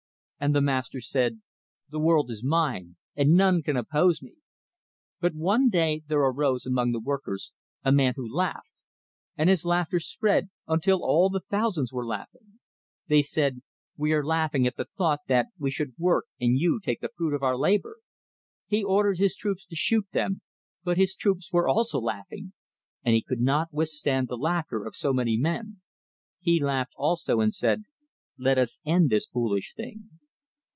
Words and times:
And 0.43 0.55
the 0.55 0.59
master 0.61 0.99
said: 0.99 1.39
The 1.91 1.99
world 1.99 2.31
is 2.31 2.43
mine, 2.43 2.95
and 3.15 3.33
none 3.35 3.61
can 3.61 3.77
oppose 3.77 4.23
me. 4.23 4.37
But 5.19 5.35
one 5.35 5.69
day 5.69 6.01
there 6.07 6.17
arose 6.21 6.65
among 6.65 6.93
the 6.93 6.99
workers 6.99 7.51
a 7.83 7.91
man 7.91 8.13
who 8.15 8.27
laughed. 8.27 8.71
And 9.37 9.51
his 9.51 9.65
laughter 9.65 9.99
spread, 9.99 10.49
until 10.67 11.03
all 11.03 11.29
the 11.29 11.41
thousands 11.41 11.93
were 11.93 12.07
laughing; 12.07 12.57
they 13.07 13.21
said, 13.21 13.61
We 13.95 14.13
are 14.13 14.25
laughing 14.25 14.65
at 14.65 14.77
the 14.77 14.85
thought 14.97 15.19
that 15.27 15.49
we 15.59 15.69
should 15.69 15.93
work 15.99 16.25
and 16.39 16.57
you 16.57 16.79
take 16.81 17.01
the 17.01 17.11
fruit 17.15 17.35
of 17.35 17.43
our 17.43 17.55
labor. 17.55 17.97
He 18.65 18.83
ordered 18.83 19.19
his 19.19 19.35
troops 19.35 19.63
to 19.67 19.75
shoot 19.75 20.07
them, 20.11 20.41
but 20.83 20.97
his 20.97 21.13
troops 21.13 21.53
were 21.53 21.69
also 21.69 21.99
laughing, 21.99 22.53
and 23.03 23.13
he 23.13 23.21
could 23.21 23.41
not 23.41 23.71
withstand 23.71 24.27
the 24.27 24.37
laughter 24.37 24.87
of 24.87 24.95
so 24.95 25.13
many 25.13 25.37
men; 25.37 25.81
he 26.39 26.59
laughed 26.59 26.93
also, 26.97 27.41
and 27.41 27.53
said, 27.53 27.83
let 28.39 28.57
us 28.57 28.79
end 28.83 29.11
this 29.11 29.27
foolish 29.27 29.75
thing. 29.75 30.09